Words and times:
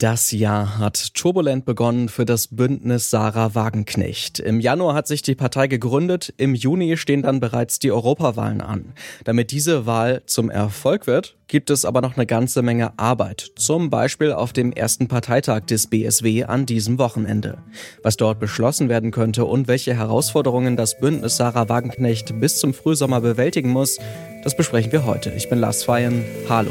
Das 0.00 0.30
Jahr 0.30 0.78
hat 0.78 1.12
turbulent 1.14 1.64
begonnen 1.64 2.08
für 2.08 2.24
das 2.24 2.46
Bündnis 2.46 3.10
Sarah 3.10 3.56
Wagenknecht. 3.56 4.38
Im 4.38 4.60
Januar 4.60 4.94
hat 4.94 5.08
sich 5.08 5.22
die 5.22 5.34
Partei 5.34 5.66
gegründet, 5.66 6.32
im 6.36 6.54
Juni 6.54 6.96
stehen 6.96 7.22
dann 7.22 7.40
bereits 7.40 7.80
die 7.80 7.90
Europawahlen 7.90 8.60
an. 8.60 8.92
Damit 9.24 9.50
diese 9.50 9.86
Wahl 9.86 10.22
zum 10.24 10.50
Erfolg 10.50 11.08
wird, 11.08 11.34
gibt 11.48 11.68
es 11.70 11.84
aber 11.84 12.00
noch 12.00 12.14
eine 12.14 12.26
ganze 12.26 12.62
Menge 12.62 12.96
Arbeit, 12.96 13.50
zum 13.56 13.90
Beispiel 13.90 14.30
auf 14.30 14.52
dem 14.52 14.70
ersten 14.70 15.08
Parteitag 15.08 15.62
des 15.62 15.88
BSW 15.88 16.44
an 16.44 16.64
diesem 16.64 17.00
Wochenende. 17.00 17.58
Was 18.04 18.16
dort 18.16 18.38
beschlossen 18.38 18.88
werden 18.88 19.10
könnte 19.10 19.46
und 19.46 19.66
welche 19.66 19.96
Herausforderungen 19.96 20.76
das 20.76 21.00
Bündnis 21.00 21.38
Sarah 21.38 21.68
Wagenknecht 21.68 22.38
bis 22.38 22.60
zum 22.60 22.72
Frühsommer 22.72 23.20
bewältigen 23.20 23.70
muss, 23.70 23.98
das 24.44 24.56
besprechen 24.56 24.92
wir 24.92 25.06
heute. 25.06 25.30
Ich 25.30 25.50
bin 25.50 25.58
Lars 25.58 25.82
Feyen. 25.82 26.24
Hallo. 26.48 26.70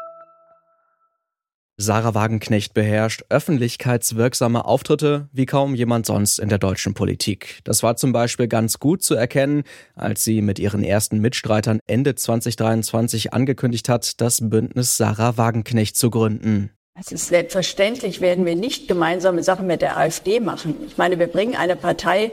Sarah 1.81 2.13
Wagenknecht 2.13 2.75
beherrscht 2.75 3.23
öffentlichkeitswirksame 3.29 4.65
Auftritte 4.65 5.29
wie 5.33 5.47
kaum 5.47 5.73
jemand 5.73 6.05
sonst 6.05 6.37
in 6.37 6.47
der 6.47 6.59
deutschen 6.59 6.93
Politik. 6.93 7.59
Das 7.63 7.81
war 7.81 7.95
zum 7.95 8.11
Beispiel 8.13 8.47
ganz 8.47 8.77
gut 8.77 9.01
zu 9.01 9.15
erkennen, 9.15 9.63
als 9.95 10.23
sie 10.23 10.43
mit 10.43 10.59
ihren 10.59 10.83
ersten 10.83 11.19
Mitstreitern 11.19 11.79
Ende 11.87 12.13
2023 12.13 13.33
angekündigt 13.33 13.89
hat, 13.89 14.21
das 14.21 14.47
Bündnis 14.47 14.97
Sarah 14.97 15.37
Wagenknecht 15.37 15.97
zu 15.97 16.11
gründen. 16.11 16.69
Es 16.99 17.11
ist 17.11 17.29
selbstverständlich, 17.29 18.21
werden 18.21 18.45
wir 18.45 18.55
nicht 18.55 18.87
gemeinsame 18.87 19.41
Sachen 19.41 19.65
mit 19.65 19.81
der 19.81 19.97
AfD 19.97 20.39
machen. 20.39 20.75
Ich 20.85 20.97
meine, 20.97 21.17
wir 21.17 21.27
bringen 21.27 21.55
eine 21.55 21.75
Partei 21.75 22.31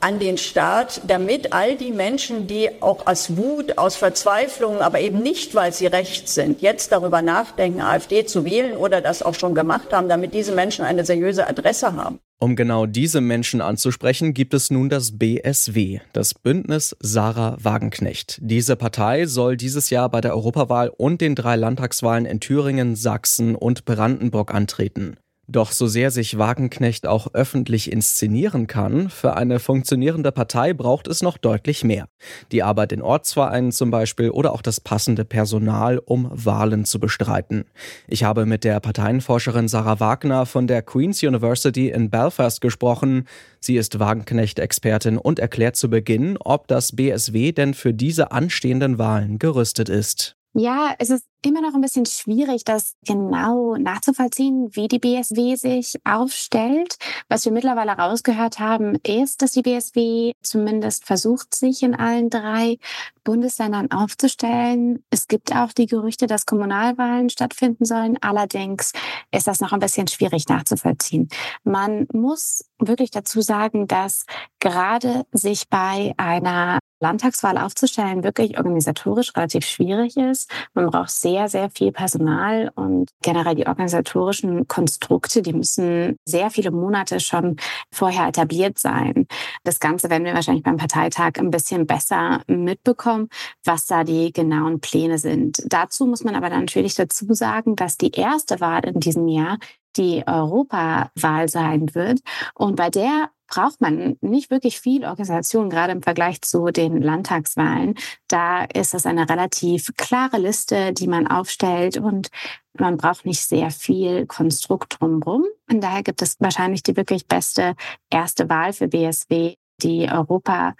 an 0.00 0.18
den 0.18 0.38
Staat, 0.38 1.02
damit 1.06 1.52
all 1.52 1.76
die 1.76 1.92
Menschen, 1.92 2.46
die 2.46 2.70
auch 2.80 3.06
aus 3.06 3.36
Wut, 3.36 3.78
aus 3.78 3.96
Verzweiflung, 3.96 4.80
aber 4.80 5.00
eben 5.00 5.22
nicht, 5.22 5.54
weil 5.54 5.72
sie 5.72 5.86
rechts 5.86 6.34
sind, 6.34 6.62
jetzt 6.62 6.92
darüber 6.92 7.22
nachdenken, 7.22 7.80
AfD 7.80 8.24
zu 8.24 8.44
wählen 8.44 8.76
oder 8.76 9.00
das 9.00 9.22
auch 9.22 9.34
schon 9.34 9.54
gemacht 9.54 9.92
haben, 9.92 10.08
damit 10.08 10.34
diese 10.34 10.52
Menschen 10.52 10.84
eine 10.84 11.04
seriöse 11.04 11.46
Adresse 11.46 11.94
haben. 11.94 12.18
Um 12.42 12.56
genau 12.56 12.86
diese 12.86 13.20
Menschen 13.20 13.60
anzusprechen, 13.60 14.32
gibt 14.32 14.54
es 14.54 14.70
nun 14.70 14.88
das 14.88 15.18
BSW, 15.18 16.00
das 16.14 16.32
Bündnis 16.32 16.96
Sarah 16.98 17.58
Wagenknecht. 17.60 18.38
Diese 18.40 18.76
Partei 18.76 19.26
soll 19.26 19.58
dieses 19.58 19.90
Jahr 19.90 20.08
bei 20.08 20.22
der 20.22 20.34
Europawahl 20.34 20.88
und 20.88 21.20
den 21.20 21.34
drei 21.34 21.56
Landtagswahlen 21.56 22.24
in 22.24 22.40
Thüringen, 22.40 22.96
Sachsen 22.96 23.54
und 23.54 23.84
Brandenburg 23.84 24.54
antreten. 24.54 25.18
Doch 25.52 25.72
so 25.72 25.88
sehr 25.88 26.12
sich 26.12 26.38
Wagenknecht 26.38 27.08
auch 27.08 27.34
öffentlich 27.34 27.90
inszenieren 27.90 28.68
kann, 28.68 29.10
für 29.10 29.36
eine 29.36 29.58
funktionierende 29.58 30.30
Partei 30.30 30.74
braucht 30.74 31.08
es 31.08 31.22
noch 31.22 31.38
deutlich 31.38 31.82
mehr. 31.82 32.06
Die 32.52 32.62
Arbeit 32.62 32.92
in 32.92 33.02
Ortsvereinen 33.02 33.72
zum 33.72 33.90
Beispiel 33.90 34.30
oder 34.30 34.52
auch 34.52 34.62
das 34.62 34.78
passende 34.78 35.24
Personal, 35.24 35.98
um 35.98 36.30
Wahlen 36.32 36.84
zu 36.84 37.00
bestreiten. 37.00 37.64
Ich 38.06 38.22
habe 38.22 38.46
mit 38.46 38.62
der 38.62 38.78
Parteienforscherin 38.78 39.66
Sarah 39.66 39.98
Wagner 39.98 40.46
von 40.46 40.68
der 40.68 40.82
Queen's 40.82 41.20
University 41.20 41.90
in 41.90 42.10
Belfast 42.10 42.60
gesprochen. 42.60 43.26
Sie 43.58 43.76
ist 43.76 43.98
Wagenknecht-Expertin 43.98 45.18
und 45.18 45.40
erklärt 45.40 45.74
zu 45.74 45.90
Beginn, 45.90 46.36
ob 46.38 46.68
das 46.68 46.94
BSW 46.94 47.50
denn 47.50 47.74
für 47.74 47.92
diese 47.92 48.30
anstehenden 48.30 48.98
Wahlen 48.98 49.40
gerüstet 49.40 49.88
ist. 49.88 50.36
Ja, 50.52 50.96
es 50.98 51.10
ist 51.10 51.24
immer 51.46 51.60
noch 51.60 51.74
ein 51.74 51.80
bisschen 51.80 52.06
schwierig, 52.06 52.64
das 52.64 52.96
genau 53.06 53.76
nachzuvollziehen, 53.76 54.68
wie 54.72 54.88
die 54.88 54.98
BSW 54.98 55.54
sich 55.54 55.94
aufstellt. 56.04 56.96
Was 57.28 57.44
wir 57.44 57.52
mittlerweile 57.52 57.92
rausgehört 57.92 58.58
haben, 58.58 58.96
ist, 59.06 59.42
dass 59.42 59.52
die 59.52 59.62
BSW 59.62 60.32
zumindest 60.42 61.06
versucht, 61.06 61.54
sich 61.54 61.84
in 61.84 61.94
allen 61.94 62.30
drei 62.30 62.78
Bundesländern 63.22 63.92
aufzustellen. 63.92 65.04
Es 65.10 65.28
gibt 65.28 65.54
auch 65.54 65.72
die 65.72 65.86
Gerüchte, 65.86 66.26
dass 66.26 66.46
Kommunalwahlen 66.46 67.30
stattfinden 67.30 67.84
sollen. 67.84 68.18
Allerdings 68.20 68.92
ist 69.30 69.46
das 69.46 69.60
noch 69.60 69.72
ein 69.72 69.80
bisschen 69.80 70.08
schwierig 70.08 70.48
nachzuvollziehen. 70.48 71.28
Man 71.62 72.08
muss 72.12 72.64
wirklich 72.80 73.12
dazu 73.12 73.40
sagen, 73.40 73.86
dass 73.86 74.26
gerade 74.58 75.24
sich 75.32 75.68
bei 75.68 76.12
einer 76.16 76.79
Landtagswahl 77.00 77.58
aufzustellen 77.58 78.22
wirklich 78.22 78.58
organisatorisch 78.58 79.34
relativ 79.36 79.64
schwierig 79.64 80.16
ist. 80.16 80.50
Man 80.74 80.86
braucht 80.86 81.10
sehr, 81.10 81.48
sehr 81.48 81.70
viel 81.70 81.92
Personal 81.92 82.70
und 82.74 83.10
generell 83.22 83.54
die 83.54 83.66
organisatorischen 83.66 84.68
Konstrukte, 84.68 85.42
die 85.42 85.52
müssen 85.52 86.16
sehr 86.24 86.50
viele 86.50 86.70
Monate 86.70 87.20
schon 87.20 87.56
vorher 87.92 88.28
etabliert 88.28 88.78
sein. 88.78 89.26
Das 89.64 89.80
Ganze 89.80 90.10
werden 90.10 90.24
wir 90.24 90.34
wahrscheinlich 90.34 90.64
beim 90.64 90.76
Parteitag 90.76 91.32
ein 91.38 91.50
bisschen 91.50 91.86
besser 91.86 92.42
mitbekommen, 92.46 93.28
was 93.64 93.86
da 93.86 94.04
die 94.04 94.32
genauen 94.32 94.80
Pläne 94.80 95.18
sind. 95.18 95.62
Dazu 95.66 96.06
muss 96.06 96.22
man 96.22 96.34
aber 96.34 96.50
natürlich 96.50 96.94
dazu 96.94 97.32
sagen, 97.32 97.76
dass 97.76 97.96
die 97.96 98.12
erste 98.12 98.60
Wahl 98.60 98.84
in 98.84 99.00
diesem 99.00 99.26
Jahr 99.28 99.58
die 99.96 100.22
Europawahl 100.26 101.48
sein 101.48 101.94
wird. 101.94 102.20
Und 102.54 102.76
bei 102.76 102.90
der 102.90 103.30
braucht 103.50 103.80
man 103.80 104.16
nicht 104.22 104.50
wirklich 104.50 104.80
viel 104.80 105.04
Organisation, 105.04 105.68
gerade 105.68 105.92
im 105.92 106.02
Vergleich 106.02 106.40
zu 106.40 106.66
den 106.66 107.02
Landtagswahlen. 107.02 107.96
Da 108.28 108.64
ist 108.64 108.94
es 108.94 109.04
eine 109.04 109.28
relativ 109.28 109.90
klare 109.96 110.38
Liste, 110.38 110.94
die 110.94 111.08
man 111.08 111.26
aufstellt 111.26 111.98
und 111.98 112.30
man 112.78 112.96
braucht 112.96 113.26
nicht 113.26 113.40
sehr 113.40 113.70
viel 113.70 114.26
Konstrukt 114.26 114.96
drumherum. 115.00 115.44
Und 115.70 115.82
daher 115.82 116.02
gibt 116.02 116.22
es 116.22 116.36
wahrscheinlich 116.38 116.82
die 116.82 116.96
wirklich 116.96 117.26
beste 117.26 117.74
erste 118.08 118.48
Wahl 118.48 118.72
für 118.72 118.88
BSW, 118.88 119.56
die 119.82 120.08
Europawahl, 120.08 120.76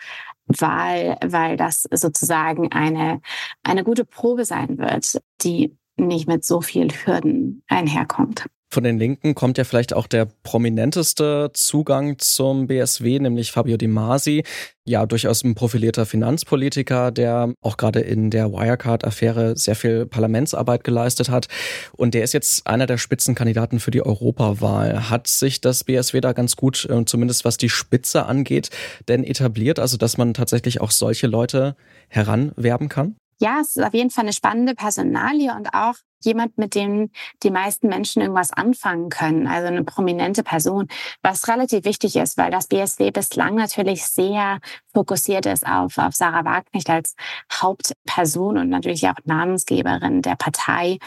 weil 0.47 1.57
das 1.57 1.89
sozusagen 1.91 2.73
eine, 2.73 3.21
eine 3.65 3.83
gute 3.85 4.05
Probe 4.05 4.45
sein 4.45 4.79
wird, 4.79 5.21
die 5.43 5.77
nicht 5.97 6.29
mit 6.29 6.45
so 6.45 6.61
viel 6.61 6.89
Hürden 6.89 7.63
einherkommt. 7.69 8.47
Von 8.73 8.85
den 8.85 9.01
Linken 9.01 9.35
kommt 9.35 9.59
ja 9.59 9.65
vielleicht 9.65 9.93
auch 9.95 10.07
der 10.07 10.29
prominenteste 10.45 11.51
Zugang 11.55 12.21
zum 12.21 12.69
BSW, 12.69 13.19
nämlich 13.19 13.51
Fabio 13.51 13.77
Di 13.77 13.89
Masi. 13.89 14.45
Ja, 14.85 15.07
durchaus 15.07 15.43
ein 15.43 15.57
profilierter 15.57 16.07
Finanzpolitiker, 16.07 17.11
der 17.11 17.53
auch 17.63 17.77
gerade 17.77 17.99
in 17.99 18.31
der 18.31 18.53
Wirecard-Affäre 18.53 19.57
sehr 19.57 19.75
viel 19.75 20.07
Parlamentsarbeit 20.07 20.85
geleistet 20.85 21.31
hat. 21.31 21.49
Und 21.97 22.15
der 22.15 22.23
ist 22.23 22.33
jetzt 22.33 22.69
einer 22.69 22.87
der 22.87 22.99
Spitzenkandidaten 22.99 23.81
für 23.81 23.91
die 23.91 24.07
Europawahl. 24.07 25.11
Hat 25.11 25.27
sich 25.27 25.61
das 25.61 25.83
BSW 25.83 26.21
da 26.21 26.33
ganz 26.33 26.55
gut, 26.55 26.89
äh, 26.89 27.05
zumindest 27.07 27.45
was 27.45 27.57
die 27.57 27.71
Spitze 27.71 28.27
angeht, 28.27 28.71
denn 29.09 29.25
etabliert, 29.25 29.81
also 29.81 29.97
dass 29.97 30.17
man 30.17 30.33
tatsächlich 30.33 30.81
auch 30.81 30.93
solche 30.93 31.27
Leute 31.27 31.75
heranwerben 32.09 32.89
kann? 32.89 33.17
Ja, 33.41 33.61
es 33.61 33.77
ist 33.77 33.83
auf 33.83 33.95
jeden 33.95 34.11
Fall 34.11 34.25
eine 34.25 34.33
spannende 34.33 34.75
Personalie 34.75 35.55
und 35.55 35.73
auch 35.75 35.95
jemand, 36.23 36.59
mit 36.59 36.75
dem 36.75 37.11
die 37.43 37.51
meisten 37.51 37.89
Menschen 37.89 38.21
irgendwas 38.21 38.53
anfangen 38.53 39.09
können, 39.09 39.47
also 39.47 39.69
eine 39.69 39.83
prominente 39.83 40.43
Person, 40.43 40.89
was 41.23 41.49
relativ 41.49 41.85
wichtig 41.85 42.17
ist, 42.17 42.37
weil 42.37 42.51
das 42.51 42.67
BSW 42.67 43.11
bislang 43.11 43.55
natürlich 43.55 44.05
sehr 44.05 44.61
fokussiert 44.93 45.47
ist 45.47 45.67
auf, 45.67 45.97
auf 45.97 46.15
Sarah 46.15 46.45
Wagenknecht 46.45 46.91
als 46.91 47.15
Hauptperson 47.51 48.59
und 48.59 48.69
natürlich 48.69 49.09
auch 49.09 49.15
Namensgeberin 49.25 50.21
der 50.21 50.37
Partei. 50.37 50.99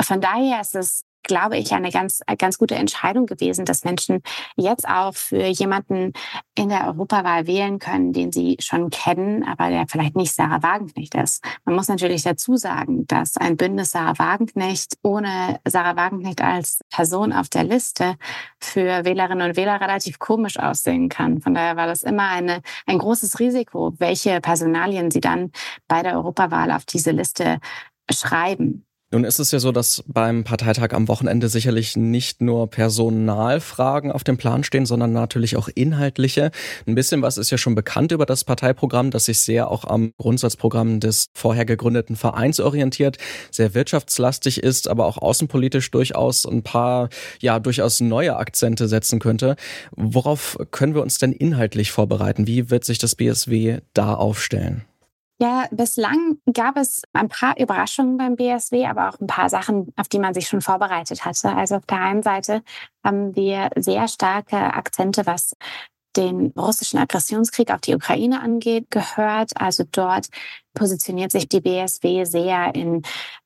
Von 0.00 0.22
daher 0.22 0.62
ist 0.62 0.74
es 0.74 1.04
glaube 1.22 1.56
ich, 1.58 1.72
eine 1.72 1.90
ganz, 1.90 2.20
ganz 2.38 2.58
gute 2.58 2.74
Entscheidung 2.74 3.26
gewesen, 3.26 3.64
dass 3.64 3.84
Menschen 3.84 4.22
jetzt 4.56 4.88
auch 4.88 5.14
für 5.14 5.46
jemanden 5.46 6.12
in 6.54 6.68
der 6.68 6.86
Europawahl 6.86 7.46
wählen 7.46 7.78
können, 7.78 8.12
den 8.12 8.32
sie 8.32 8.56
schon 8.60 8.90
kennen, 8.90 9.44
aber 9.44 9.70
der 9.70 9.86
vielleicht 9.88 10.16
nicht 10.16 10.34
Sarah 10.34 10.62
Wagenknecht 10.62 11.14
ist. 11.14 11.44
Man 11.64 11.74
muss 11.74 11.88
natürlich 11.88 12.22
dazu 12.22 12.56
sagen, 12.56 13.06
dass 13.06 13.36
ein 13.36 13.56
Bündnis 13.56 13.90
Sarah 13.90 14.18
Wagenknecht 14.18 14.98
ohne 15.02 15.60
Sarah 15.66 15.96
Wagenknecht 15.96 16.40
als 16.40 16.80
Person 16.90 17.32
auf 17.32 17.48
der 17.48 17.64
Liste 17.64 18.16
für 18.60 19.04
Wählerinnen 19.04 19.48
und 19.50 19.56
Wähler 19.56 19.80
relativ 19.80 20.18
komisch 20.18 20.58
aussehen 20.58 21.08
kann. 21.08 21.40
Von 21.40 21.54
daher 21.54 21.76
war 21.76 21.86
das 21.86 22.02
immer 22.02 22.28
eine, 22.28 22.62
ein 22.86 22.98
großes 22.98 23.38
Risiko, 23.38 23.94
welche 23.98 24.40
Personalien 24.40 25.10
sie 25.10 25.20
dann 25.20 25.52
bei 25.88 26.02
der 26.02 26.14
Europawahl 26.14 26.70
auf 26.70 26.84
diese 26.84 27.10
Liste 27.10 27.58
schreiben. 28.10 28.86
Nun 29.12 29.24
ist 29.24 29.38
es 29.38 29.50
ja 29.50 29.58
so, 29.58 29.72
dass 29.72 30.02
beim 30.06 30.42
Parteitag 30.42 30.94
am 30.94 31.06
Wochenende 31.06 31.50
sicherlich 31.50 31.98
nicht 31.98 32.40
nur 32.40 32.70
Personalfragen 32.70 34.10
auf 34.10 34.24
dem 34.24 34.38
Plan 34.38 34.64
stehen, 34.64 34.86
sondern 34.86 35.12
natürlich 35.12 35.56
auch 35.58 35.68
inhaltliche. 35.68 36.50
Ein 36.86 36.94
bisschen 36.94 37.20
was 37.20 37.36
ist 37.36 37.50
ja 37.50 37.58
schon 37.58 37.74
bekannt 37.74 38.12
über 38.12 38.24
das 38.24 38.44
Parteiprogramm, 38.44 39.10
das 39.10 39.26
sich 39.26 39.40
sehr 39.40 39.70
auch 39.70 39.84
am 39.84 40.14
Grundsatzprogramm 40.16 40.98
des 40.98 41.26
vorher 41.34 41.66
gegründeten 41.66 42.16
Vereins 42.16 42.58
orientiert, 42.58 43.18
sehr 43.50 43.74
wirtschaftslastig 43.74 44.62
ist, 44.62 44.88
aber 44.88 45.04
auch 45.04 45.18
außenpolitisch 45.18 45.90
durchaus 45.90 46.46
ein 46.46 46.62
paar, 46.62 47.10
ja, 47.42 47.60
durchaus 47.60 48.00
neue 48.00 48.36
Akzente 48.36 48.88
setzen 48.88 49.18
könnte. 49.18 49.56
Worauf 49.94 50.56
können 50.70 50.94
wir 50.94 51.02
uns 51.02 51.18
denn 51.18 51.32
inhaltlich 51.32 51.92
vorbereiten? 51.92 52.46
Wie 52.46 52.70
wird 52.70 52.84
sich 52.84 52.96
das 52.96 53.16
BSW 53.16 53.80
da 53.92 54.14
aufstellen? 54.14 54.86
Ja, 55.42 55.66
bislang 55.72 56.38
gab 56.54 56.76
es 56.76 57.02
ein 57.14 57.28
paar 57.28 57.58
Überraschungen 57.58 58.16
beim 58.16 58.36
BSW, 58.36 58.86
aber 58.86 59.08
auch 59.08 59.18
ein 59.18 59.26
paar 59.26 59.48
Sachen, 59.48 59.92
auf 59.96 60.06
die 60.06 60.20
man 60.20 60.34
sich 60.34 60.46
schon 60.46 60.60
vorbereitet 60.60 61.24
hatte. 61.24 61.48
Also 61.56 61.74
auf 61.74 61.86
der 61.86 62.00
einen 62.00 62.22
Seite 62.22 62.62
haben 63.02 63.34
wir 63.34 63.70
sehr 63.74 64.06
starke 64.06 64.56
Akzente, 64.56 65.26
was 65.26 65.56
den 66.14 66.52
russischen 66.56 67.00
Aggressionskrieg 67.00 67.72
auf 67.72 67.80
die 67.80 67.96
Ukraine 67.96 68.40
angeht, 68.40 68.88
gehört. 68.90 69.50
Also 69.56 69.82
dort 69.90 70.28
positioniert 70.74 71.32
sich 71.32 71.48
die 71.48 71.60
BSW 71.60 72.22
sehr 72.24 72.76
in, 72.76 73.02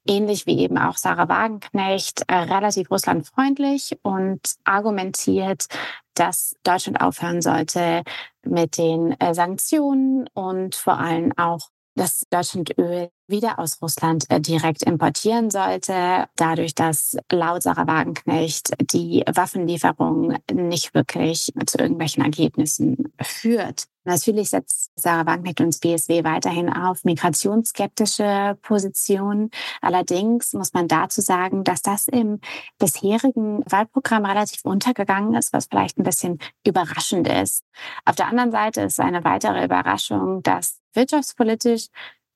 ähnlich 0.07 0.45
wie 0.45 0.59
eben 0.59 0.77
auch 0.77 0.99
Sarah 0.99 1.31
Wagenknecht, 1.31 2.25
äh, 2.27 2.35
relativ 2.35 2.91
russlandfreundlich 2.91 3.99
und 4.03 4.41
argumentiert, 4.65 5.65
dass 6.13 6.57
Deutschland 6.63 7.01
aufhören 7.01 7.41
sollte 7.41 8.03
mit 8.45 8.77
den 8.77 9.19
äh, 9.19 9.33
Sanktionen 9.33 10.29
und 10.35 10.75
vor 10.75 10.99
allem 10.99 11.33
auch 11.39 11.71
dass 11.97 12.25
Deutschland 12.31 12.77
Öl 12.79 13.11
wieder 13.29 13.59
aus 13.59 13.81
Russland 13.83 14.25
äh, 14.31 14.41
direkt 14.41 14.83
importieren 14.83 15.51
sollte, 15.51 16.29
dadurch, 16.37 16.75
dass 16.75 17.17
laut 17.31 17.63
Sarah 17.63 17.87
Wagenknecht 17.87 18.75
die 18.93 19.25
Waffenlieferung 19.33 20.37
nicht 20.53 20.95
wirklich 20.95 21.53
zu 21.67 21.79
irgendwelchen 21.79 22.25
Ergebnissen 22.25 23.13
führt. 23.21 23.87
Natürlich 24.05 24.51
setzt 24.51 24.93
Sarah 24.95 25.27
Wagenknecht 25.27 25.61
und 25.61 25.69
das 25.69 25.81
BSW 25.81 26.23
weiterhin 26.23 26.73
auf 26.73 27.03
migrationsskeptische 27.05 28.57
Positionen. 28.63 29.51
Allerdings 29.81 30.53
muss 30.53 30.73
man 30.73 30.87
dazu 30.87 31.21
sagen, 31.21 31.65
dass 31.65 31.83
das 31.83 32.07
im 32.07 32.41
bisherigen 32.79 33.65
Wahlprogramm 33.69 34.25
relativ 34.25 34.65
untergegangen 34.65 35.35
ist, 35.35 35.53
was 35.53 35.67
vielleicht 35.67 35.99
ein 35.99 36.05
bisschen 36.05 36.39
überraschend 36.65 37.27
ist. 37.27 37.65
Auf 38.05 38.15
der 38.15 38.29
anderen 38.29 38.53
Seite 38.53 38.83
ist 38.83 39.01
eine 39.01 39.25
weitere 39.25 39.65
Überraschung, 39.65 40.41
dass 40.45 40.79
wirtschaftspolitisch 40.95 41.89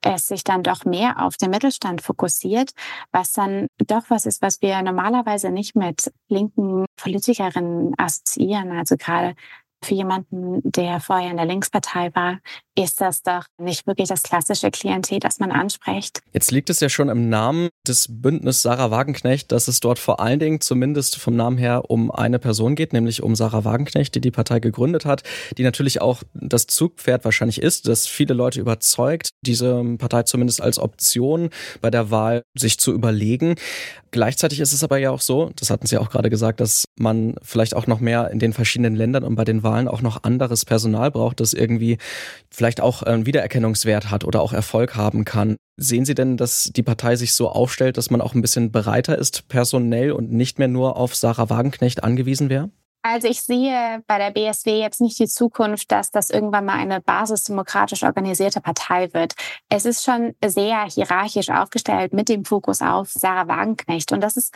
es 0.02 0.26
sich 0.26 0.44
dann 0.44 0.62
doch 0.62 0.84
mehr 0.84 1.24
auf 1.24 1.36
den 1.36 1.50
Mittelstand 1.50 2.02
fokussiert, 2.02 2.70
was 3.12 3.32
dann 3.32 3.66
doch 3.86 4.04
was 4.08 4.26
ist, 4.26 4.42
was 4.42 4.62
wir 4.62 4.80
normalerweise 4.82 5.50
nicht 5.50 5.76
mit 5.76 6.12
linken 6.28 6.86
Politikerinnen 6.96 7.94
assoziieren. 7.98 8.72
Also 8.72 8.96
gerade 8.96 9.34
für 9.82 9.94
jemanden, 9.94 10.60
der 10.64 11.00
vorher 11.00 11.30
in 11.30 11.36
der 11.36 11.46
Linkspartei 11.46 12.10
war, 12.14 12.38
ist 12.76 13.00
das 13.00 13.22
doch 13.22 13.44
nicht 13.58 13.86
wirklich 13.86 14.08
das 14.08 14.22
klassische 14.22 14.70
Klientel, 14.70 15.18
das 15.20 15.38
man 15.38 15.52
anspricht. 15.52 16.20
Jetzt 16.32 16.50
liegt 16.50 16.70
es 16.70 16.80
ja 16.80 16.88
schon 16.88 17.08
im 17.08 17.28
Namen 17.28 17.68
des 17.86 18.06
Bündnis 18.08 18.62
Sarah 18.62 18.90
Wagenknecht, 18.90 19.52
dass 19.52 19.68
es 19.68 19.80
dort 19.80 19.98
vor 19.98 20.20
allen 20.20 20.38
Dingen 20.38 20.60
zumindest 20.60 21.16
vom 21.16 21.36
Namen 21.36 21.58
her 21.58 21.90
um 21.90 22.10
eine 22.10 22.38
Person 22.38 22.74
geht, 22.74 22.92
nämlich 22.92 23.22
um 23.22 23.34
Sarah 23.34 23.64
Wagenknecht, 23.64 24.14
die 24.14 24.20
die 24.20 24.30
Partei 24.30 24.60
gegründet 24.60 25.04
hat, 25.04 25.22
die 25.58 25.62
natürlich 25.62 26.00
auch 26.00 26.22
das 26.34 26.66
Zugpferd 26.66 27.24
wahrscheinlich 27.24 27.60
ist, 27.60 27.88
das 27.88 28.06
viele 28.06 28.34
Leute 28.34 28.60
überzeugt, 28.60 29.30
diese 29.42 29.82
Partei 29.98 30.22
zumindest 30.22 30.60
als 30.62 30.78
Option 30.78 31.50
bei 31.80 31.90
der 31.90 32.10
Wahl 32.10 32.42
sich 32.56 32.78
zu 32.78 32.92
überlegen. 32.92 33.56
Gleichzeitig 34.10 34.60
ist 34.60 34.72
es 34.72 34.82
aber 34.82 34.98
ja 34.98 35.10
auch 35.10 35.20
so, 35.20 35.50
das 35.56 35.70
hatten 35.70 35.86
Sie 35.86 35.98
auch 35.98 36.10
gerade 36.10 36.30
gesagt, 36.30 36.60
dass 36.60 36.84
man 37.00 37.34
vielleicht 37.42 37.74
auch 37.74 37.86
noch 37.86 38.00
mehr 38.00 38.30
in 38.30 38.38
den 38.38 38.52
verschiedenen 38.52 38.94
Ländern 38.94 39.24
und 39.24 39.34
bei 39.34 39.44
den 39.44 39.62
Wahlen 39.62 39.88
auch 39.88 40.02
noch 40.02 40.22
anderes 40.22 40.64
Personal 40.64 41.10
braucht, 41.10 41.40
das 41.40 41.52
irgendwie 41.52 41.98
vielleicht 42.50 42.80
auch 42.80 43.02
einen 43.02 43.26
Wiedererkennungswert 43.26 44.10
hat 44.10 44.24
oder 44.24 44.42
auch 44.42 44.52
Erfolg 44.52 44.94
haben 44.96 45.24
kann. 45.24 45.56
Sehen 45.76 46.04
Sie 46.04 46.14
denn, 46.14 46.36
dass 46.36 46.64
die 46.64 46.82
Partei 46.82 47.16
sich 47.16 47.32
so 47.32 47.48
aufstellt, 47.48 47.96
dass 47.96 48.10
man 48.10 48.20
auch 48.20 48.34
ein 48.34 48.42
bisschen 48.42 48.70
bereiter 48.70 49.18
ist 49.18 49.48
personell 49.48 50.12
und 50.12 50.30
nicht 50.30 50.58
mehr 50.58 50.68
nur 50.68 50.96
auf 50.96 51.14
Sarah 51.14 51.50
Wagenknecht 51.50 52.04
angewiesen 52.04 52.50
wäre? 52.50 52.70
Also 53.02 53.28
ich 53.28 53.40
sehe 53.40 54.02
bei 54.06 54.18
der 54.18 54.30
BSW 54.30 54.78
jetzt 54.78 55.00
nicht 55.00 55.18
die 55.18 55.26
Zukunft, 55.26 55.90
dass 55.90 56.10
das 56.10 56.28
irgendwann 56.28 56.66
mal 56.66 56.74
eine 56.74 57.00
basisdemokratisch 57.00 58.02
organisierte 58.02 58.60
Partei 58.60 59.14
wird. 59.14 59.32
Es 59.70 59.86
ist 59.86 60.04
schon 60.04 60.34
sehr 60.44 60.84
hierarchisch 60.84 61.48
aufgestellt 61.48 62.12
mit 62.12 62.28
dem 62.28 62.44
Fokus 62.44 62.82
auf 62.82 63.10
Sarah 63.10 63.48
Wagenknecht. 63.48 64.12
Und 64.12 64.20
das 64.20 64.36
ist 64.36 64.54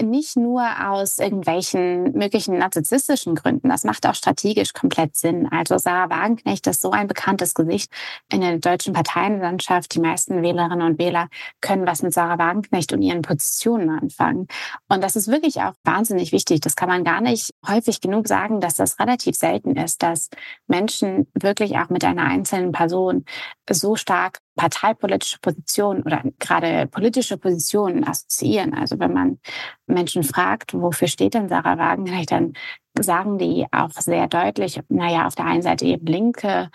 nicht 0.00 0.36
nur 0.36 0.66
aus 0.84 1.18
irgendwelchen 1.18 2.12
möglichen 2.14 2.58
narzisstischen 2.58 3.36
Gründen. 3.36 3.68
Das 3.68 3.84
macht 3.84 4.04
auch 4.08 4.16
strategisch 4.16 4.72
komplett 4.72 5.14
Sinn. 5.14 5.46
Also 5.52 5.78
Sarah 5.78 6.10
Wagenknecht 6.10 6.66
ist 6.66 6.82
so 6.82 6.90
ein 6.90 7.06
bekanntes 7.06 7.54
Gesicht 7.54 7.92
in 8.28 8.40
der 8.40 8.58
deutschen 8.58 8.92
Parteienlandschaft. 8.92 9.94
Die 9.94 10.00
meisten 10.00 10.42
Wählerinnen 10.42 10.82
und 10.82 10.98
Wähler 10.98 11.28
können 11.60 11.86
was 11.86 12.02
mit 12.02 12.12
Sarah 12.12 12.38
Wagenknecht 12.38 12.92
und 12.92 13.02
ihren 13.02 13.22
Positionen 13.22 13.88
anfangen. 13.88 14.48
Und 14.88 15.04
das 15.04 15.14
ist 15.14 15.28
wirklich 15.28 15.60
auch 15.60 15.74
wahnsinnig 15.84 16.32
wichtig. 16.32 16.60
Das 16.60 16.74
kann 16.74 16.88
man 16.88 17.04
gar 17.04 17.20
nicht 17.20 17.52
häufig 17.64 17.83
häufig 17.84 18.00
genug 18.00 18.28
sagen, 18.28 18.60
dass 18.60 18.74
das 18.76 18.98
relativ 18.98 19.36
selten 19.36 19.76
ist, 19.76 20.02
dass 20.02 20.30
Menschen 20.66 21.26
wirklich 21.34 21.76
auch 21.76 21.90
mit 21.90 22.04
einer 22.04 22.24
einzelnen 22.24 22.72
Person 22.72 23.24
so 23.70 23.96
stark 23.96 24.38
parteipolitische 24.56 25.38
Positionen 25.40 26.02
oder 26.02 26.22
gerade 26.38 26.86
politische 26.86 27.36
Positionen 27.36 28.06
assoziieren. 28.06 28.72
Also 28.74 28.98
wenn 28.98 29.12
man 29.12 29.38
Menschen 29.86 30.22
fragt, 30.22 30.74
wofür 30.74 31.08
steht 31.08 31.34
denn 31.34 31.48
Sarah 31.48 31.76
Wagenknecht, 31.78 32.30
dann 32.30 32.54
sagen 32.98 33.38
die 33.38 33.66
auch 33.72 33.90
sehr 33.90 34.28
deutlich, 34.28 34.80
naja, 34.88 35.26
auf 35.26 35.34
der 35.34 35.46
einen 35.46 35.62
Seite 35.62 35.84
eben 35.84 36.06
linke 36.06 36.70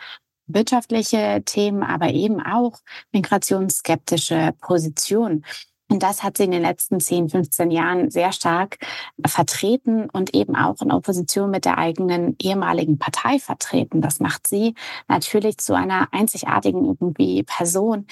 wirtschaftliche 0.48 1.44
Themen, 1.46 1.84
aber 1.84 2.10
eben 2.10 2.42
auch 2.42 2.80
migrationsskeptische 3.12 4.54
Positionen. 4.60 5.46
Und 5.92 6.04
das 6.04 6.22
hat 6.24 6.38
sie 6.38 6.44
in 6.44 6.52
den 6.52 6.62
letzten 6.62 7.00
10, 7.00 7.30
15 7.30 7.72
Jahren 7.72 8.12
sehr 8.12 8.32
stark 8.32 8.78
vertreten 9.26 10.08
und 10.10 10.36
eben 10.36 10.56
auch 10.56 10.82
in 10.82 10.92
Opposition 10.92 11.50
mit 11.50 11.66
der 11.66 11.80
eigenen 11.80 12.36
ehemaligen 12.40 13.00
Partei 13.00 13.40
vertreten. 13.40 14.00
Das 14.00 14.20
macht 14.20 14.48
sie 14.48 14.76
natürlich 15.08 15.58
zu 15.58 15.74
einer 15.74 16.08
einzigartigen 16.12 16.86
irgendwie 16.86 17.44
Person 17.44 18.06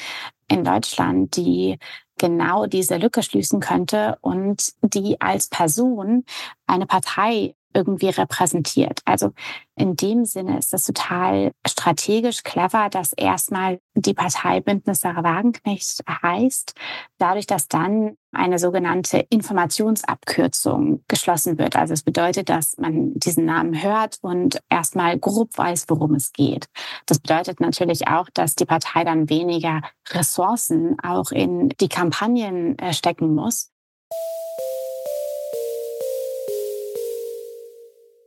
in 0.47 0.63
Deutschland, 0.63 1.35
die 1.37 1.77
genau 2.17 2.65
diese 2.65 2.97
Lücke 2.97 3.21
schließen 3.21 3.59
könnte 3.59 4.17
und 4.21 4.73
die 4.81 5.21
als 5.21 5.47
Person 5.47 6.25
eine 6.65 6.87
Partei 6.87 7.53
irgendwie 7.73 8.09
repräsentiert. 8.09 9.01
Also 9.05 9.33
in 9.75 9.95
dem 9.95 10.25
Sinne 10.25 10.57
ist 10.57 10.73
das 10.73 10.83
total 10.83 11.51
strategisch 11.65 12.43
clever, 12.43 12.89
dass 12.89 13.13
erstmal 13.13 13.79
die 13.93 14.13
Partei 14.13 14.59
Bündnis 14.59 15.01
Sarah 15.01 15.23
Wagenknecht 15.23 16.03
heißt, 16.23 16.73
dadurch, 17.19 17.45
dass 17.45 17.67
dann 17.67 18.17
eine 18.31 18.59
sogenannte 18.59 19.25
Informationsabkürzung 19.29 21.03
geschlossen 21.07 21.57
wird. 21.57 21.75
Also 21.75 21.93
es 21.93 22.03
bedeutet, 22.03 22.49
dass 22.49 22.77
man 22.77 23.13
diesen 23.15 23.45
Namen 23.45 23.81
hört 23.81 24.17
und 24.21 24.59
erstmal 24.69 25.17
grob 25.17 25.57
weiß, 25.57 25.85
worum 25.89 26.15
es 26.15 26.33
geht. 26.33 26.67
Das 27.05 27.19
bedeutet 27.19 27.59
natürlich 27.59 28.07
auch, 28.07 28.29
dass 28.33 28.55
die 28.55 28.65
Partei 28.65 29.03
dann 29.03 29.29
weniger 29.29 29.81
Ressourcen 30.09 30.97
auch 31.01 31.31
in 31.31 31.69
die 31.79 31.89
Kampagnen 31.89 32.77
äh, 32.79 32.93
stecken 32.93 33.33
muss. 33.33 33.71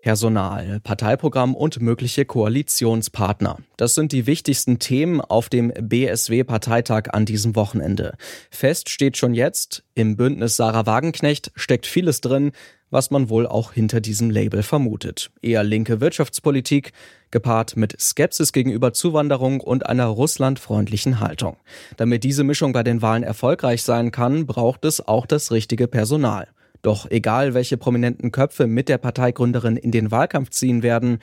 Personal, 0.03 0.81
Parteiprogramm 0.81 1.55
und 1.55 1.81
mögliche 1.81 2.25
Koalitionspartner. 2.25 3.59
Das 3.77 3.95
sind 3.95 4.13
die 4.13 4.27
wichtigsten 4.27 4.79
Themen 4.79 5.21
auf 5.21 5.49
dem 5.49 5.69
BSW-Parteitag 5.69 7.13
an 7.13 7.27
diesem 7.27 7.55
Wochenende. 7.55 8.15
Fest 8.51 8.89
steht 8.89 9.17
schon 9.17 9.35
jetzt, 9.35 9.85
im 9.95 10.17
Bündnis 10.17 10.57
Sarah 10.57 10.87
Wagenknecht 10.87 11.53
steckt 11.55 11.87
vieles 11.87 12.21
drin, 12.21 12.53
was 12.91 13.11
man 13.11 13.29
wohl 13.29 13.47
auch 13.47 13.73
hinter 13.73 14.01
diesem 14.01 14.31
Label 14.31 14.63
vermutet. 14.63 15.31
Eher 15.43 15.63
linke 15.63 16.01
Wirtschaftspolitik, 16.01 16.93
gepaart 17.31 17.77
mit 17.77 18.01
Skepsis 18.01 18.53
gegenüber 18.53 18.93
Zuwanderung 18.93 19.61
und 19.61 19.87
einer 19.87 20.07
russlandfreundlichen 20.07 21.21
Haltung. 21.21 21.57
Damit 21.97 22.25
diese 22.25 22.43
Mischung 22.43 22.73
bei 22.73 22.83
den 22.83 23.03
Wahlen 23.03 23.23
erfolgreich 23.23 23.83
sein 23.83 24.11
kann, 24.11 24.47
braucht 24.47 24.85
es 24.85 25.07
auch 25.07 25.27
das 25.27 25.53
richtige 25.53 25.87
Personal. 25.87 26.49
Doch 26.83 27.11
egal, 27.11 27.55
welche 27.55 27.77
prominenten 27.77 28.33
Köpfe 28.33 28.67
mit 28.67 28.89
der 28.89 28.99
Parteigründerin 28.99 29.77
in 29.77 29.91
den 29.91 30.11
Wahlkampf 30.11 30.51
ziehen 30.51 30.83
werden, 30.83 31.19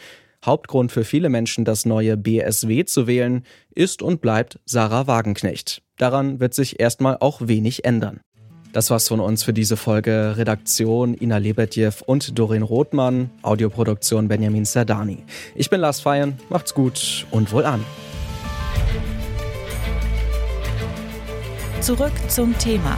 Hauptgrund 0.46 0.92
für 0.92 1.04
viele 1.04 1.30
Menschen, 1.30 1.66
das 1.66 1.86
neue 1.86 2.16
BSW 2.16 2.86
zu 2.86 3.08
wählen, 3.08 3.44
ist 3.74 4.02
und 4.02 4.22
bleibt 4.22 4.60
Sarah 4.66 5.08
Wagenknecht. 5.08 5.82
Daran 5.98 6.40
wird 6.40 6.54
sich 6.54 6.80
erstmal 6.80 7.18
auch 7.20 7.48
wenig 7.48 7.86
ändern. 7.86 8.20
Das 8.72 8.92
war's 8.92 9.08
von 9.08 9.20
uns 9.20 9.44
für 9.44 9.54
diese 9.54 9.78
Folge. 9.78 10.36
Redaktion 10.38 11.16
Ina 11.20 11.38
Lebetjew 11.38 11.94
und 12.06 12.38
Dorin 12.38 12.62
Rothmann, 12.62 13.32
Audioproduktion 13.42 14.28
Benjamin 14.28 14.66
Sardani. 14.66 15.24
Ich 15.56 15.70
bin 15.70 15.82
Lars 15.82 16.02
Feyen, 16.02 16.38
macht's 16.50 16.74
gut 16.76 17.26
und 17.32 17.52
wohl 17.52 17.66
an. 17.66 17.84
Zurück 21.82 22.12
zum 22.28 22.56
Thema 22.58 22.98